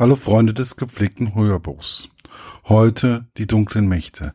Hallo 0.00 0.14
Freunde 0.14 0.54
des 0.54 0.76
gepflegten 0.76 1.34
Hörbuchs. 1.34 2.08
Heute 2.66 3.26
die 3.36 3.48
dunklen 3.48 3.88
Mächte. 3.88 4.32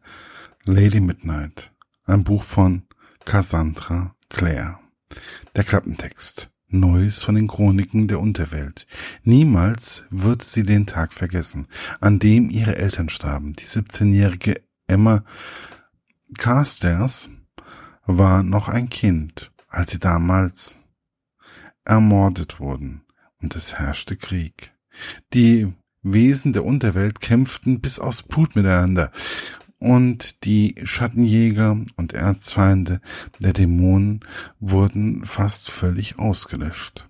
Lady 0.66 1.00
Midnight. 1.00 1.72
Ein 2.04 2.26
Buch 2.26 2.44
von 2.44 2.84
Cassandra 3.24 4.14
Clare. 4.28 4.80
Der 5.56 5.64
Klappentext. 5.64 6.52
Neues 6.68 7.22
von 7.22 7.36
den 7.36 7.48
Chroniken 7.48 8.10
der 8.10 8.20
Unterwelt. 8.20 8.88
Niemals 9.24 10.04
wird 10.10 10.44
sie 10.44 10.64
den 10.64 10.86
Tag 10.86 11.14
vergessen, 11.14 11.70
an 12.02 12.20
dem 12.20 12.50
ihre 12.50 12.76
Eltern 12.76 13.08
starben. 13.08 13.54
Die 13.54 13.66
17-jährige 13.66 14.56
Emma 14.88 15.24
Carstairs 16.38 17.30
war 18.06 18.44
noch 18.44 18.68
ein 18.68 18.90
Kind, 18.90 19.54
als 19.70 19.92
sie 19.92 20.00
damals 20.00 20.78
ermordet 21.86 22.60
wurden 22.60 23.06
und 23.42 23.56
es 23.56 23.76
herrschte 23.76 24.18
Krieg. 24.18 24.73
Die 25.34 25.74
Wesen 26.02 26.54
der 26.54 26.66
Unterwelt 26.66 27.22
kämpften 27.22 27.80
bis 27.80 28.00
aus 28.00 28.24
Blut 28.24 28.56
miteinander 28.56 29.12
und 29.80 30.46
die 30.46 30.76
Schattenjäger 30.84 31.78
und 31.98 32.14
Erzfeinde 32.14 33.02
der 33.40 33.54
Dämonen 33.54 34.22
wurden 34.60 35.26
fast 35.26 35.70
völlig 35.72 36.20
ausgelöscht. 36.20 37.10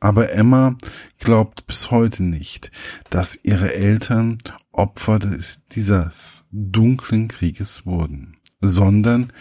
Aber 0.00 0.32
Emma 0.32 0.76
glaubt 1.18 1.66
bis 1.66 1.90
heute 1.90 2.22
nicht, 2.22 2.70
dass 3.10 3.38
ihre 3.42 3.74
Eltern 3.74 4.38
Opfer 4.72 5.18
des, 5.18 5.66
dieses 5.66 6.44
dunklen 6.50 7.28
Krieges 7.28 7.84
wurden, 7.84 8.38
sondern 8.60 9.32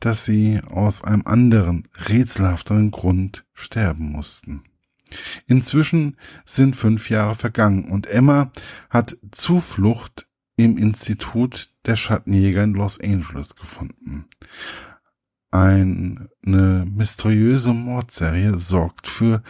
dass 0.00 0.24
sie 0.24 0.60
aus 0.68 1.02
einem 1.02 1.26
anderen, 1.26 1.88
rätselhafteren 2.08 2.92
Grund 2.92 3.44
sterben 3.52 4.12
mussten. 4.12 4.62
Inzwischen 5.48 6.16
sind 6.44 6.76
fünf 6.76 7.08
Jahre 7.08 7.34
vergangen 7.34 7.90
und 7.90 8.06
Emma 8.06 8.52
hat 8.90 9.16
Zuflucht 9.32 10.28
im 10.56 10.76
Institut 10.76 11.70
der 11.86 11.96
Schattenjäger 11.96 12.62
in 12.62 12.74
Los 12.74 13.00
Angeles 13.00 13.56
gefunden. 13.56 14.26
Eine 15.50 16.28
mysteriöse 16.42 17.72
Mordserie 17.72 18.58
sorgt 18.58 19.08
für 19.08 19.42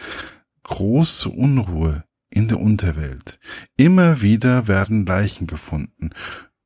große 0.63 1.27
Unruhe 1.27 2.05
in 2.29 2.47
der 2.47 2.61
Unterwelt. 2.61 3.37
Immer 3.75 4.21
wieder 4.21 4.69
werden 4.69 5.05
Leichen 5.05 5.47
gefunden, 5.47 6.11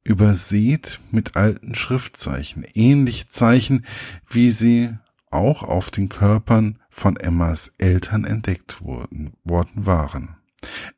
übersät 0.03 0.99
mit 1.09 1.35
alten 1.35 1.73
Schriftzeichen, 1.73 2.65
ähnliche 2.75 3.29
Zeichen, 3.29 3.85
wie 4.29 4.51
sie 4.51 4.95
auch 5.31 5.63
auf 5.63 5.89
den 5.89 6.09
Körpern 6.09 6.77
von 6.93 7.17
Emmas 7.17 7.73
Eltern 7.79 8.23
entdeckt 8.23 8.83
worden, 8.83 9.33
worden 9.43 9.87
waren. 9.87 10.35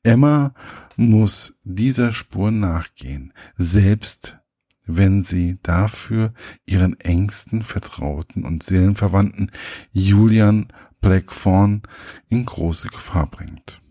Emma 0.03 0.53
muss 0.97 1.57
dieser 1.63 2.11
Spur 2.11 2.51
nachgehen, 2.51 3.33
selbst 3.55 4.37
wenn 4.85 5.23
sie 5.23 5.57
dafür 5.63 6.33
ihren 6.65 6.99
engsten 6.99 7.63
Vertrauten 7.63 8.43
und 8.43 8.61
Seelenverwandten 8.61 9.51
Julian 9.93 10.67
Blackthorn 10.99 11.81
in 12.27 12.45
große 12.45 12.89
Gefahr 12.89 13.27
bringt. 13.31 13.81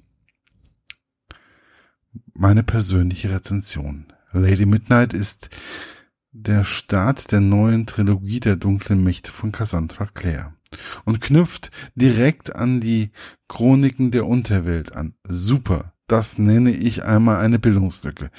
Meine 2.34 2.62
persönliche 2.62 3.30
Rezension. 3.30 4.12
Lady 4.32 4.66
Midnight 4.66 5.14
ist 5.14 5.48
der 6.32 6.64
Start 6.64 7.32
der 7.32 7.40
neuen 7.40 7.86
Trilogie 7.86 8.40
der 8.40 8.56
dunklen 8.56 9.02
Mächte 9.02 9.32
von 9.32 9.52
Cassandra 9.52 10.06
Clare 10.06 10.53
und 11.04 11.20
knüpft 11.20 11.70
direkt 11.94 12.54
an 12.54 12.80
die 12.80 13.10
Chroniken 13.48 14.10
der 14.10 14.26
Unterwelt 14.26 14.92
an. 14.92 15.14
Super, 15.28 15.94
das 16.06 16.38
nenne 16.38 16.70
ich 16.70 17.04
einmal 17.04 17.38
eine 17.38 17.58
Bildungslücke. 17.58 18.30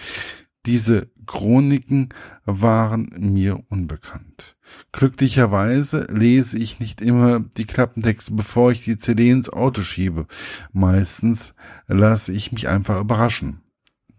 Diese 0.66 1.12
Chroniken 1.28 2.10
waren 2.46 3.14
mir 3.18 3.64
unbekannt. 3.70 4.58
Glücklicherweise 4.92 6.08
lese 6.10 6.58
ich 6.58 6.80
nicht 6.80 7.02
immer 7.02 7.40
die 7.40 7.66
Klappentexte, 7.66 8.34
bevor 8.34 8.72
ich 8.72 8.84
die 8.84 8.98
CD 8.98 9.30
ins 9.30 9.50
Auto 9.50 9.82
schiebe. 9.82 10.28
Meistens 10.72 11.54
lasse 11.88 12.34
ich 12.34 12.52
mich 12.52 12.68
einfach 12.68 13.00
überraschen. 13.00 13.62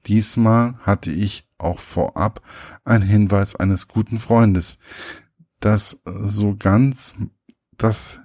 Diesmal 0.06 0.78
hatte 0.82 1.10
ich 1.10 1.48
auch 1.58 1.80
vorab 1.80 2.42
einen 2.84 3.02
Hinweis 3.02 3.56
eines 3.56 3.88
guten 3.88 4.20
Freundes, 4.20 4.78
dass 5.58 6.00
so 6.04 6.54
ganz, 6.56 7.14
dass 7.78 8.20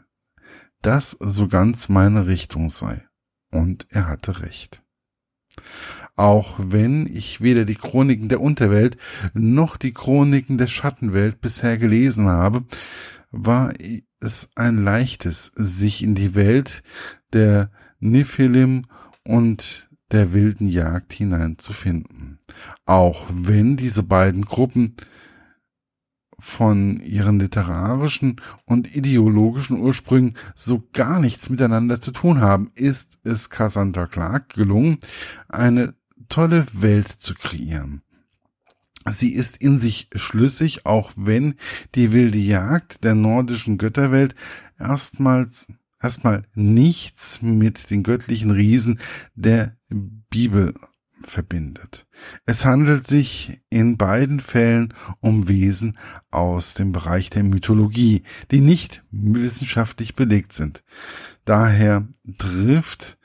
das 0.82 1.12
so 1.20 1.48
ganz 1.48 1.90
meine 1.90 2.28
Richtung 2.28 2.70
sei. 2.70 3.06
Und 3.52 3.88
er 3.90 4.08
hatte 4.08 4.42
recht. 4.42 4.82
Auch 6.16 6.56
wenn 6.58 7.08
ich 7.08 7.42
weder 7.42 7.66
die 7.66 7.76
Chroniken 7.76 8.30
der 8.30 8.42
Unterwelt 8.42 8.98
noch 9.34 9.78
die 9.78 9.92
Chroniken 9.92 10.58
der 10.58 10.68
Schattenwelt 10.68 11.42
bisher 11.42 11.78
gelesen 11.78 12.28
habe, 12.28 12.64
war 13.32 13.74
es 14.20 14.50
ein 14.56 14.84
leichtes, 14.84 15.52
sich 15.56 16.04
in 16.04 16.16
die 16.16 16.36
Welt 16.36 16.84
der 17.34 17.72
Nephilim 18.00 18.84
und 19.24 19.90
der 20.12 20.34
wilden 20.34 20.68
Jagd 20.68 21.14
hineinzufinden. 21.14 22.40
Auch 22.86 23.26
wenn 23.32 23.78
diese 23.78 24.04
beiden 24.04 24.46
Gruppen 24.46 24.96
von 26.42 27.00
ihren 27.00 27.40
literarischen 27.40 28.42
und 28.66 28.96
ideologischen 28.96 29.80
Ursprüngen 29.80 30.36
so 30.56 30.84
gar 30.92 31.20
nichts 31.20 31.50
miteinander 31.50 32.02
zu 32.02 32.12
tun 32.12 32.42
haben, 32.42 32.72
ist 32.76 33.20
es 33.24 33.50
Cassandra 33.50 34.08
Clark 34.08 34.50
gelungen, 34.50 34.98
eine 35.48 35.94
tolle 36.30 36.66
Welt 36.74 37.08
zu 37.08 37.36
kreieren. 37.36 38.02
Sie 39.10 39.34
ist 39.34 39.58
in 39.58 39.78
sich 39.78 40.10
schlüssig, 40.16 40.86
auch 40.86 41.12
wenn 41.16 41.56
die 41.96 42.12
wilde 42.12 42.38
Jagd 42.38 43.04
der 43.04 43.16
nordischen 43.16 43.78
Götterwelt 43.78 44.36
erstmals 44.80 45.68
erstmal 46.02 46.44
nichts 46.54 47.42
mit 47.42 47.90
den 47.90 48.04
göttlichen 48.04 48.52
Riesen 48.52 49.00
der 49.36 49.76
Bibel 49.90 50.74
verbindet. 51.28 52.06
Es 52.46 52.66
handelt 52.66 53.08
sich 53.08 53.62
in 53.70 53.98
beiden 53.98 54.40
Fällen 54.40 54.94
um 55.20 55.48
Wesen 55.48 55.98
aus 56.30 56.74
dem 56.74 56.92
Bereich 56.92 57.30
der 57.30 57.44
Mythologie, 57.44 58.24
die 58.52 58.62
nicht 58.62 59.04
wissenschaftlich 59.12 60.16
belegt 60.16 60.54
sind. 60.54 60.84
Daher 61.46 62.08
trifft 62.38 63.18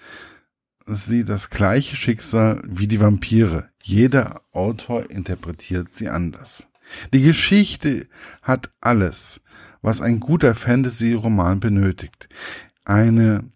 sie 0.86 1.24
das 1.24 1.50
gleiche 1.50 1.96
Schicksal 1.96 2.62
wie 2.66 2.86
die 2.86 3.00
Vampire. 3.00 3.68
Jeder 3.82 4.42
Autor 4.52 5.10
interpretiert 5.10 5.94
sie 5.94 6.08
anders. 6.08 6.68
Die 7.12 7.22
Geschichte 7.22 8.06
hat 8.42 8.70
alles, 8.80 9.40
was 9.82 10.00
ein 10.00 10.20
guter 10.20 10.54
Fantasy-Roman 10.54 11.60
benötigt. 11.60 12.28
Eine 12.84 13.48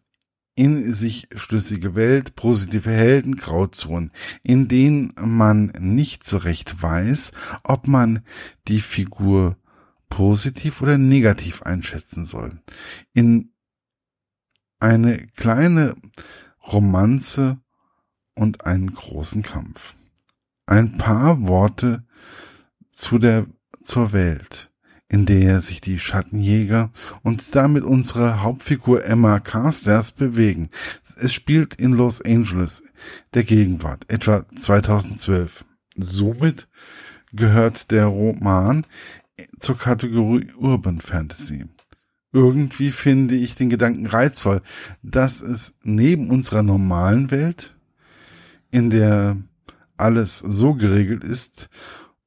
in 0.61 0.93
sich 0.93 1.27
schlüssige 1.37 1.95
Welt, 1.95 2.35
positive 2.35 2.91
Helden, 2.91 3.37
Grauzonen, 3.37 4.11
in 4.43 4.69
denen 4.69 5.15
man 5.19 5.73
nicht 5.79 6.23
so 6.23 6.37
recht 6.37 6.83
weiß, 6.83 7.33
ob 7.65 7.89
man 7.89 8.23
die 8.69 8.83
Figur 8.83 9.57
positiv 10.11 10.83
oder 10.83 10.99
negativ 10.99 11.63
einschätzen 11.63 12.27
soll. 12.27 12.61
In 13.15 13.55
eine 14.81 15.29
kleine 15.29 15.95
Romanze 16.71 17.59
und 18.35 18.67
einen 18.67 18.93
großen 18.93 19.43
Kampf. 19.43 19.97
Ein 20.67 20.99
paar 20.99 21.49
Worte 21.49 22.05
zu 22.91 23.19
der, 23.19 23.47
zur 23.83 24.13
Welt 24.13 24.70
in 25.11 25.27
der 25.27 25.61
sich 25.61 25.81
die 25.81 25.99
Schattenjäger 25.99 26.91
und 27.23 27.55
damit 27.55 27.83
unsere 27.83 28.43
Hauptfigur 28.43 29.05
Emma 29.05 29.41
Carstairs 29.41 30.13
bewegen. 30.13 30.71
Es 31.17 31.35
spielt 31.35 31.75
in 31.75 31.93
Los 31.93 32.23
Angeles, 32.23 32.85
der 33.35 33.43
Gegenwart, 33.43 34.05
etwa 34.09 34.47
2012. 34.47 35.65
Somit 35.97 36.69
gehört 37.33 37.91
der 37.91 38.07
Roman 38.07 38.87
zur 39.59 39.77
Kategorie 39.77 40.53
Urban 40.57 41.01
Fantasy. 41.01 41.65
Irgendwie 42.33 42.93
finde 42.93 43.35
ich 43.35 43.57
den 43.57 43.69
Gedanken 43.69 44.07
reizvoll, 44.07 44.63
dass 45.03 45.41
es 45.41 45.75
neben 45.83 46.31
unserer 46.31 46.63
normalen 46.63 47.33
Welt, 47.33 47.75
in 48.71 48.91
der 48.91 49.37
alles 49.97 50.39
so 50.39 50.75
geregelt 50.75 51.25
ist 51.25 51.69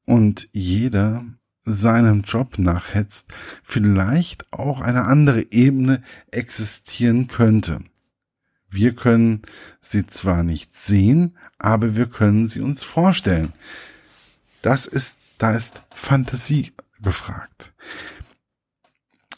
und 0.06 0.50
jeder 0.52 1.24
seinem 1.66 2.22
Job 2.22 2.60
nachhetzt, 2.60 3.30
vielleicht 3.64 4.52
auch 4.52 4.82
eine 4.82 5.06
andere 5.06 5.52
Ebene 5.52 6.04
existieren 6.32 7.28
könnte. 7.28 7.80
Wir 8.70 8.96
können 8.96 9.44
sie 9.82 10.08
zwar 10.08 10.44
nicht 10.44 10.76
sehen, 10.76 11.38
aber 11.60 11.96
wir 11.96 12.08
können 12.08 12.48
sie 12.48 12.62
uns 12.62 12.84
vorstellen. 12.84 13.54
Das 14.62 14.86
ist, 14.86 15.20
da 15.38 15.52
ist 15.52 15.84
Fantasie 15.94 16.72
gefragt. 17.02 17.74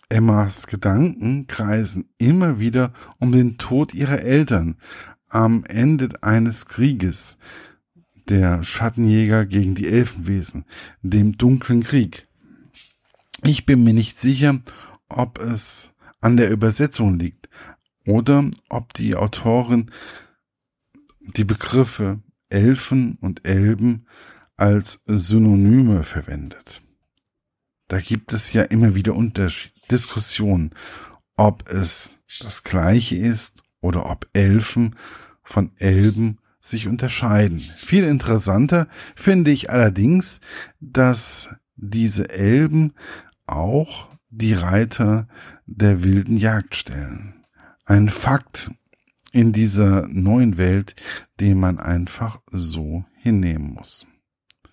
Emmas 0.08 0.68
Gedanken 0.68 1.48
kreisen 1.48 2.08
immer 2.18 2.60
wieder 2.60 2.94
um 3.20 3.32
den 3.32 3.58
Tod 3.58 3.94
ihrer 3.94 4.20
Eltern, 4.22 4.78
am 5.28 5.66
Ende 5.66 6.10
eines 6.22 6.68
Krieges, 6.68 7.38
der 8.30 8.64
Schattenjäger 8.64 9.46
gegen 9.46 9.76
die 9.76 9.88
Elfenwesen, 9.88 10.66
dem 11.02 11.38
dunklen 11.38 11.84
Krieg. 11.84 12.28
Ich 13.44 13.66
bin 13.66 13.84
mir 13.84 13.94
nicht 13.94 14.20
sicher, 14.20 14.62
ob 15.10 15.40
es 15.40 15.92
an 16.22 16.38
der 16.38 16.50
Übersetzung 16.50 17.20
liegt 17.20 17.50
oder 18.06 18.50
ob 18.70 18.94
die 18.94 19.16
Autorin 19.16 19.92
die 21.20 21.44
Begriffe 21.44 22.22
Elfen 22.50 23.18
und 23.22 23.48
Elben 23.48 24.08
als 24.56 25.02
Synonyme 25.06 26.04
verwendet. 26.04 26.82
Da 27.88 28.00
gibt 28.00 28.34
es 28.34 28.54
ja 28.54 28.64
immer 28.64 28.96
wieder 28.96 29.16
Unterschied, 29.16 29.74
Diskussionen, 29.92 30.72
ob 31.36 31.70
es 31.70 32.18
das 32.40 32.64
gleiche 32.64 33.16
ist 33.16 33.64
oder 33.82 34.10
ob 34.10 34.28
Elfen 34.34 34.96
von 35.44 35.72
Elben 35.78 36.40
sich 36.66 36.88
unterscheiden. 36.88 37.60
Viel 37.60 38.04
interessanter 38.04 38.88
finde 39.16 39.52
ich 39.52 39.70
allerdings, 39.70 40.40
dass 40.80 41.50
diese 41.76 42.30
Elben 42.30 42.94
auch 43.46 44.10
die 44.30 44.54
Reiter 44.54 45.28
der 45.68 46.04
wilden 46.04 46.38
Jagd 46.38 46.76
stellen. 46.76 47.46
Ein 47.86 48.10
Fakt 48.10 48.72
in 49.32 49.54
dieser 49.54 50.08
neuen 50.08 50.58
Welt, 50.58 50.96
den 51.40 51.60
man 51.60 51.78
einfach 51.78 52.40
so 52.52 53.06
hinnehmen 53.14 53.74
muss. 53.74 54.08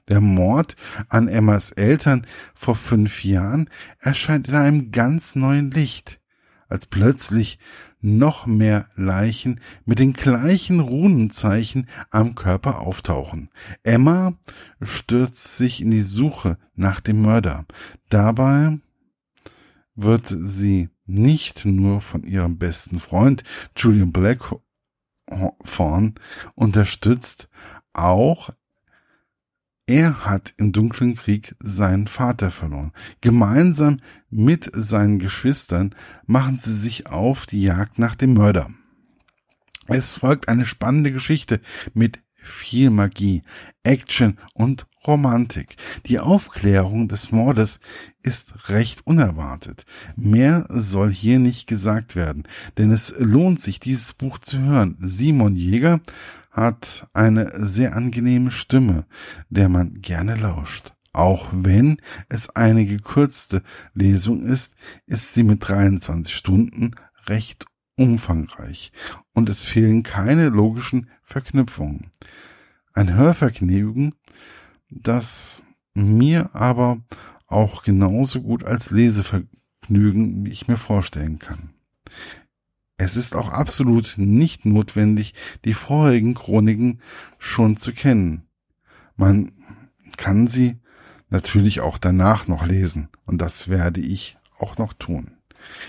Der 0.09 0.21
Mord 0.21 0.77
an 1.09 1.29
Emmas 1.29 1.73
Eltern 1.73 2.27
vor 2.55 2.75
fünf 2.75 3.23
Jahren 3.23 3.69
erscheint 3.99 4.49
in 4.49 4.55
einem 4.55 4.93
ganz 4.93 5.35
neuen 5.35 5.71
Licht, 5.71 6.21
als 6.69 6.87
plötzlich 6.87 7.59
noch 8.03 8.47
mehr 8.47 8.87
Leichen 8.97 9.61
mit 9.85 9.99
den 9.99 10.13
gleichen 10.13 10.81
Runenzeichen 10.81 11.89
am 12.11 12.35
Körper 12.35 12.81
auftauchen. 12.81 13.49
Emma 13.83 14.35
stürzt 14.83 15.57
sich 15.57 15.81
in 15.81 15.91
die 15.91 16.03
Suche 16.03 16.59
nach 16.75 17.01
dem 17.01 17.23
Mörder. 17.23 17.65
Dabei 18.11 18.79
wird 19.95 20.27
sie 20.27 20.91
nicht 21.07 21.65
nur 21.65 22.01
von 22.01 22.25
ihrem 22.25 22.59
besten 22.59 23.01
Freund 23.01 23.45
Julian 23.77 24.13
Blackthorn 24.13 24.61
unterstützt, 26.55 27.49
auch 27.93 28.51
er 29.87 30.25
hat 30.25 30.55
im 30.57 30.73
dunklen 30.73 31.17
Krieg 31.17 31.57
seinen 31.61 32.07
Vater 32.07 32.51
verloren. 32.51 32.93
Gemeinsam 33.21 33.99
mit 34.33 34.71
seinen 34.75 35.19
Geschwistern 35.19 35.95
machen 36.27 36.59
sie 36.59 36.75
sich 36.75 37.07
auf 37.07 37.47
die 37.47 37.63
Jagd 37.63 37.99
nach 37.99 38.17
dem 38.17 38.35
Mörder. 38.35 38.71
Es 39.87 40.17
folgt 40.17 40.49
eine 40.49 40.65
spannende 40.65 41.13
Geschichte 41.13 41.61
mit 41.93 42.21
viel 42.35 42.91
Magie, 42.91 43.43
Action 43.85 44.39
und 44.55 44.87
Romantik. 45.07 45.77
Die 46.07 46.19
Aufklärung 46.19 47.09
des 47.09 47.31
Mordes 47.31 47.81
ist 48.23 48.69
recht 48.69 49.07
unerwartet. 49.07 49.85
Mehr 50.17 50.67
soll 50.69 51.11
hier 51.11 51.39
nicht 51.39 51.67
gesagt 51.67 52.17
werden, 52.17 52.45
denn 52.79 52.91
es 52.91 53.15
lohnt 53.19 53.61
sich, 53.61 53.81
dieses 53.81 54.13
Buch 54.13 54.39
zu 54.39 54.59
hören. 54.61 54.97
Simon 55.01 55.57
Jäger 55.57 56.01
hat 56.51 57.09
eine 57.13 57.53
sehr 57.65 57.97
angenehme 57.97 58.51
Stimme, 58.51 59.07
der 59.51 59.69
man 59.69 59.95
gerne 59.95 60.37
lauscht. 60.37 60.93
Auch 61.13 61.49
wenn 61.53 61.99
es 62.29 62.51
eine 62.51 62.87
gekürzte 62.87 63.63
Lesung 63.93 64.47
ist, 64.47 64.75
ist 65.07 65.35
sie 65.35 65.43
mit 65.43 65.69
23 65.69 66.35
Stunden 66.35 66.93
recht 67.27 67.67
umfangreich 67.97 68.93
und 69.33 69.49
es 69.49 69.65
fehlen 69.65 70.03
keine 70.03 70.49
logischen 70.49 71.11
Verknüpfungen. 71.23 72.11
Ein 72.95 73.15
Hörvergnügen, 73.15 74.15
das 74.89 75.63
mir 75.95 76.55
aber 76.55 77.01
auch 77.47 77.83
genauso 77.83 78.41
gut 78.41 78.65
als 78.65 78.91
Lesevergnügen 78.91 80.47
ich 80.47 80.69
mir 80.69 80.79
vorstellen 80.79 81.39
kann. 81.39 81.75
Es 82.97 83.17
ist 83.17 83.35
auch 83.35 83.51
absolut 83.51 84.15
nicht 84.17 84.65
notwendig, 84.65 85.35
die 85.65 85.75
vorherigen 85.75 86.35
Chroniken 86.35 87.01
schon 87.39 87.77
zu 87.77 87.93
kennen. 87.93 88.45
Man 89.17 89.53
kann 90.17 90.47
sie 90.47 90.82
natürlich 91.33 91.81
auch 91.81 91.99
danach 91.99 92.47
noch 92.47 92.65
lesen 92.65 93.09
und 93.27 93.43
das 93.43 93.69
werde 93.69 94.01
ich 94.01 94.37
auch 94.59 94.79
noch 94.79 94.93
tun. 94.93 95.33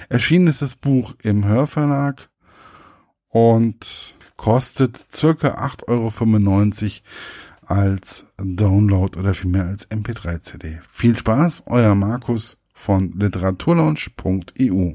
Erschienen 0.10 0.48
ist 0.48 0.62
das 0.62 0.75
Buch 0.75 1.13
im 1.22 1.45
Hörverlag 1.45 2.30
und 3.30 4.16
kostet 4.38 5.06
circa 5.12 5.56
8,95 5.56 7.01
Euro 7.01 7.04
als 7.66 8.25
Download 8.38 9.18
oder 9.18 9.34
vielmehr 9.34 9.66
als 9.66 9.90
MP3-CD. 9.90 10.80
Viel 10.90 11.18
Spaß, 11.18 11.63
euer 11.68 11.96
Markus 11.96 12.63
von 12.74 13.12
literaturlaunch.eu. 13.12 14.92